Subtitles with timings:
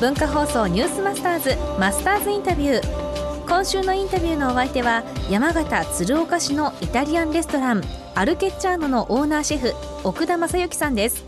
[0.00, 3.46] 文化放送ニュースマスターズマスターズインタビュー。
[3.46, 7.82] 今週のインタビューのお相手は山形鶴岡市のイタリアンレストラン
[8.14, 11.22] アルケッチャーノのオーナーシェフ奥田正幸さんです。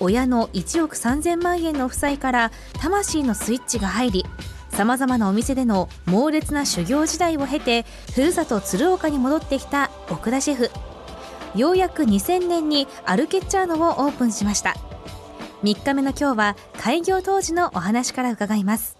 [0.00, 4.24] 親の1億3000万円の負債から魂のスイッチが入り
[4.70, 7.84] さまざまなお店での猛烈な修行時代を経て
[8.14, 10.70] ふるさと鶴岡に戻ってきた奥田シェフ。
[11.54, 14.76] ようやく2000年にアルケッチャーノをオープンしました。
[15.62, 18.98] 3日目の今日は開業当時のお話から伺います。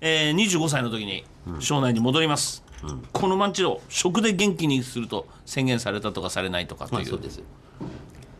[0.00, 1.24] えー、25歳の時に
[1.60, 2.64] 庄内に戻ります、
[3.12, 7.40] この町を食で元気にすると宣言されたとかされないとかという,、まあ、そうです。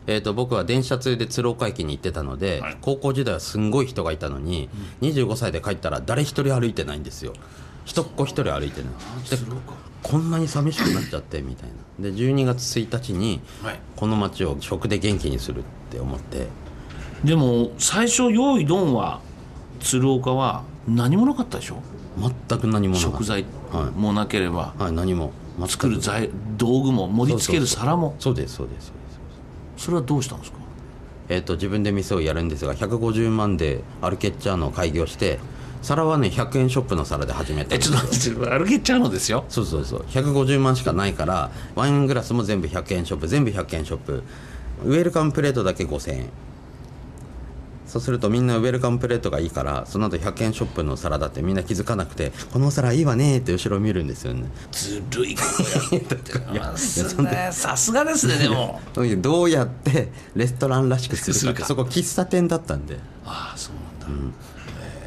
[0.07, 2.77] えー、と僕は電車通で鶴岡駅に行ってたので、はい。
[2.81, 4.67] 高校時代はすんごい人がいたのに、
[4.99, 7.31] 25歳で帰ったら誰一人歩いてないんですよ。
[7.85, 8.93] 一っ子一人歩いてない。
[9.29, 9.37] で
[10.01, 12.09] こんなに寂しくなっちゃってみたいな。
[12.09, 13.79] で12月1日にはい。
[13.95, 16.47] この街を食で元気にするって思って
[17.23, 19.21] でも最初用意ドンは
[19.79, 21.77] 鶴岡は何もなかったでしょ？
[22.49, 23.17] 全く何もなかった。
[23.17, 23.99] 食材はい。
[23.99, 25.31] もなければ、はい何も。
[25.57, 25.71] 全く。
[25.71, 28.15] 作る材道具も盛り付ける皿も。
[28.19, 30.57] そうですそうですそうですそれはどうしたんですか？
[31.29, 35.39] えー、と自分で店をやるんですが150万でアルケッチャーノを開業して
[35.81, 39.45] 皿はね100円ショップの皿で始めたえちょっと待って歩けちゃうのですよ？
[39.47, 40.01] そうそうそう。
[40.09, 44.23] 150万しかないからワイングラスも全部100円ショップ全部100円ショップ。
[44.85, 46.25] ウェルカムプレートだけ5000円
[47.93, 54.45] そうするとみんなウェルカムプレートがいいからその後100円ショップの皿だってみんな気づかなくてこのお皿いいわねって後ろ見るんですよね。
[54.71, 55.43] ずるいこ
[55.93, 56.75] と や
[57.51, 58.81] さすがですねでも。
[59.21, 62.97] どうやってレストランらしくするかそこ喫茶店だったんで。
[63.27, 64.31] ああそうなん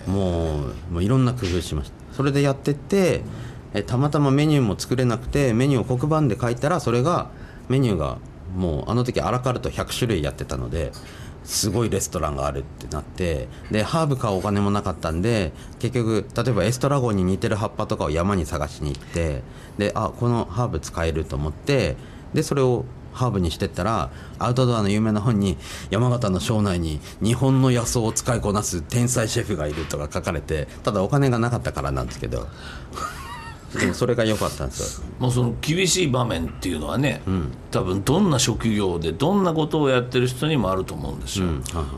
[0.07, 2.15] だ、もうもういろんな工夫しました。
[2.15, 3.25] それでやってって
[3.75, 7.31] えたまたまメニューも作れなくてメニューを黒板で書いたらそれが
[7.69, 8.19] メニューが
[8.57, 10.93] もうあの時アラカルト100種類やってたので
[11.47, 19.43] すごいレストランがあるってなってでハーブ買うお金もなかったんで結局例えばエストラゴンに似てる葉っぱとかを山に探しに行って
[19.79, 21.97] であこのハーブ使えると思って
[22.35, 25.57] でそれをハーブにしてったらアウトドアの有名な本に
[25.91, 32.47] 山形の庄内に日本の野草を使いこなす天才シェフがいるとか書かれてただお金がなかったからなんですけど。
[33.75, 35.01] でもそれが良かったんです。
[35.01, 37.23] よもうその厳しい場面っていうのはね、
[37.71, 41.47] 多分どんな職業でどんなことをやってる人にもあると思うんですよ、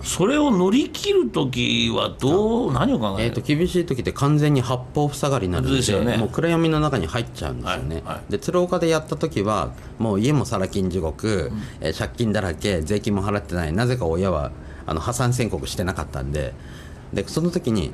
[0.03, 6.17] それを乗り切る時はどう何を考ええー、ると厳しい時って完全に八方塞がりになるのでですよね。
[6.17, 8.33] もう暗闇の中に入っちゃうんですよね、はいはい。
[8.33, 13.73] で鶴岡でやった時はもう家もサラ金地獄、えー借金だらけ税金も払ってない。
[13.73, 14.53] なぜか親は
[14.87, 16.55] あの破産宣告してなかったんで。
[17.13, 17.91] でその時に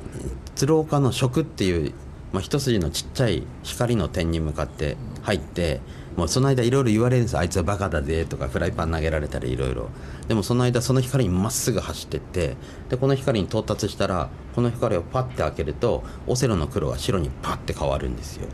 [0.55, 1.93] 鶴岡の食っていう、
[2.31, 5.79] まあ、一筋のちっちゃい光の点に向かって入って
[6.15, 9.89] もうその間いろいろ言われるんですあいつはバカだぜとかフライパン投げられたりいろいろ。
[10.27, 12.55] でもその間その光にまっすぐ走ってって
[12.89, 18.47] でこの光に到達したらこの光をパッて開けるとオセロの黒が白にパッて変わるんですよ。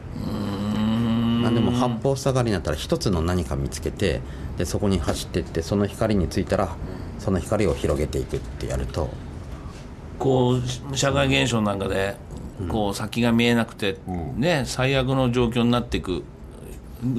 [1.44, 4.22] なんでも八方塞がりになったら一つの何か見つけて
[4.58, 6.76] でそこに走ってってその光についたら
[7.20, 9.10] その光を広げていくってやると。
[10.18, 10.60] こ
[10.92, 12.16] う社会現象なんかで
[12.70, 13.98] こう先が見えなくて、
[14.36, 16.24] ね最悪の状況になっていく。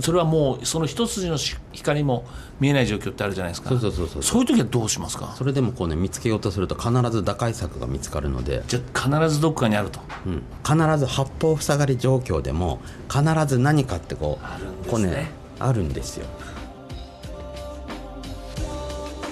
[0.01, 2.25] それはもうその一筋のし光も
[2.61, 3.71] 見えない状況ってあるじゃないですか。
[3.71, 4.23] そうそうそうそう。
[4.23, 5.35] そういう時はどうしますか？
[5.37, 9.99] それでもこうね見つけようとすると必ず打開策が見つかるので、じゃあ必ずどっかにあると。
[10.25, 12.81] うん、必ず八方塞がり状況でも
[13.11, 14.91] 必ず何かってこうあるんですね。
[14.93, 16.27] こうねあるんですよ。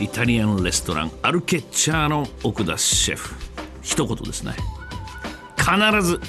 [0.01, 3.37] イタリアンレストランアルケッチャーの奥田シェフ。
[3.83, 4.55] 一言ですね
[5.61, 6.21] 必ず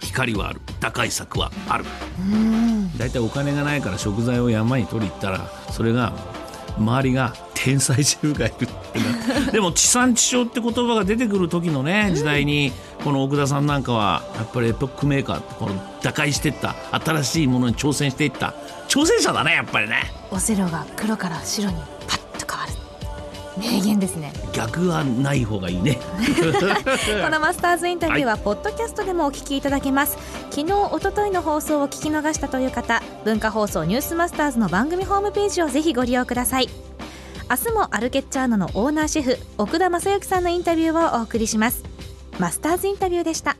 [0.00, 0.60] 光はある。
[0.80, 1.84] 打開策はある。
[2.96, 6.12] 大体お金がないから食材を山に取り行ったらそれが
[6.78, 8.98] 周りが天才シェフがいるって
[9.44, 12.72] な でも地産地消って言葉が出てくる時のね時代に
[13.04, 18.54] この奥田さんなんかはやっぱりエポックメーカーってこの打開していった新しいものに挑戦していった。
[18.88, 20.12] 挑戦者だねやっぱりね。
[20.30, 21.76] オセロが黒から白に
[23.60, 24.32] 名言ですね。
[24.52, 25.98] 逆はない方がいいね。
[27.22, 30.16] このマスターズインタビューはポッドキャストでもお聞きいただけます。
[30.50, 36.68] 昨日一昨日の放送を聞き逃したという方文化放送ニュースマスターズの番組ホームページをぜひご利用ください。
[37.50, 41.82] 明日もアルケッチャーノのオーナーシェフ奥田正幸さんのインタビューをお送りします。
[42.38, 43.56] マスターズインタビューでした